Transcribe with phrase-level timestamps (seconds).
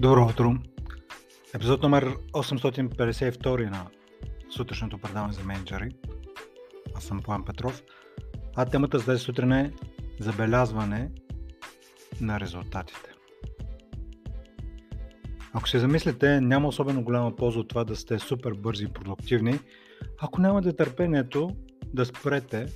[0.00, 0.54] Добро утро!
[1.54, 3.86] Епизод номер 852 на
[4.50, 5.90] сутрешното предаване за менеджери.
[6.94, 7.82] Аз съм План Петров.
[8.56, 9.72] А темата за тази сутрин е
[10.20, 11.10] забелязване
[12.20, 13.10] на резултатите.
[15.52, 19.58] Ако се замислите, няма особено голяма полза от това да сте супер бързи и продуктивни,
[20.20, 21.50] ако нямате търпението
[21.94, 22.66] да спрете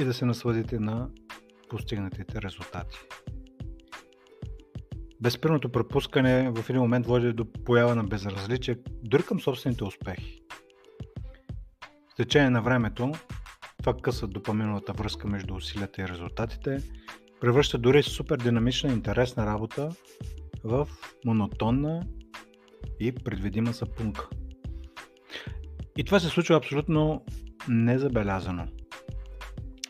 [0.00, 1.08] и да се насладите на
[1.68, 2.98] постигнатите резултати.
[5.20, 10.42] Безспирното пропускане в един момент води до поява на безразличие дори към собствените успехи.
[12.12, 13.12] С течение на времето
[13.78, 16.78] това къса допаминовата връзка между усилията и резултатите,
[17.40, 19.88] превръща дори супер динамична и интересна работа
[20.64, 20.88] в
[21.24, 22.06] монотонна
[23.00, 24.28] и предвидима сапунка.
[25.96, 27.24] И това се случва абсолютно
[27.68, 28.66] незабелязано.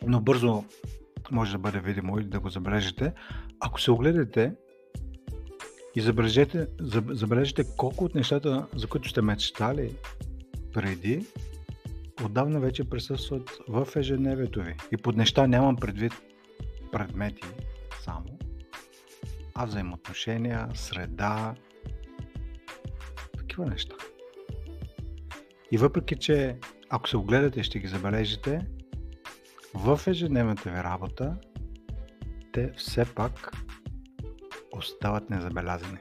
[0.07, 0.63] Но бързо
[1.31, 3.13] може да бъде видимо и да го забележите.
[3.59, 4.53] Ако се огледате
[5.95, 6.67] и забележете,
[7.09, 9.95] забележете колко от нещата, за които сте мечтали
[10.73, 11.25] преди,
[12.25, 14.75] отдавна вече присъстват в ежедневието ви.
[14.91, 16.13] И под неща нямам предвид
[16.91, 17.47] предмети
[18.03, 18.39] само,
[19.55, 21.55] а взаимоотношения, среда,
[23.37, 23.95] такива неща.
[25.71, 26.57] И въпреки, че
[26.89, 28.67] ако се огледате ще ги забележите,
[29.73, 31.35] в ежедневната ви работа
[32.53, 33.51] те все пак
[34.81, 35.97] остават незабелязани.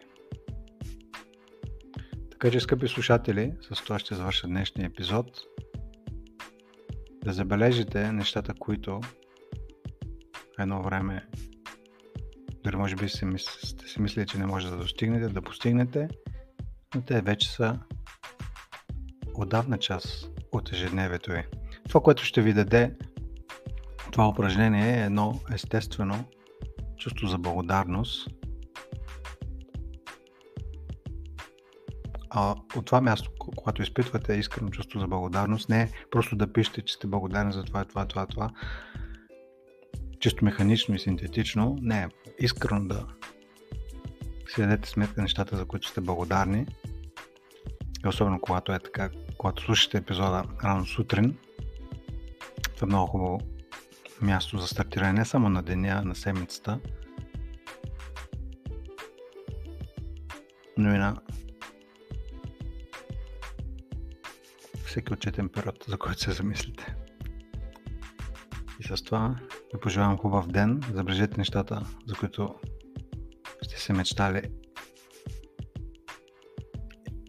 [2.31, 5.27] Така че, скъпи слушатели, с това ще завърша днешния епизод.
[7.25, 9.01] Да забележите нещата, които
[10.59, 11.27] едно време
[12.65, 16.09] дори може би сте си мислили, че не може да достигнете, да постигнете,
[16.95, 17.79] но те вече са
[19.35, 21.45] отдавна част от ежедневието ви.
[21.89, 22.95] Това, което ще ви даде
[24.13, 26.25] това упражнение е едно естествено
[26.97, 28.29] чувство за благодарност
[32.31, 36.95] а, от това място, когато изпитвате искрено чувство за благодарност, не просто да пишете, че
[36.95, 38.51] сте благодарни за това, това, това, това,
[40.21, 42.09] чисто механично и синтетично, не е
[42.39, 43.07] искрено да
[44.55, 46.67] си дадете сметка нещата, за които сте благодарни.
[48.05, 51.37] И особено когато е така, когато слушате епизода рано сутрин,
[52.75, 53.41] това е много хубаво
[54.23, 56.81] място за стартиране не само на деня, на седмицата,
[60.79, 61.17] но и на
[64.91, 66.95] всеки отчетен период, за който се замислите.
[68.81, 69.37] И с това
[69.75, 72.55] ви пожелавам хубав ден, забележете нещата, за които
[73.63, 74.43] сте се мечтали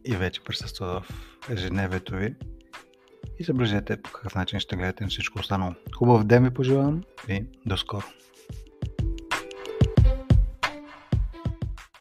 [0.05, 2.35] и вече присъстват в ежедневието ви
[3.39, 5.73] и забележете по какъв начин ще гледате на всичко останало.
[5.95, 8.05] Хубав ден ви пожелавам и до скоро!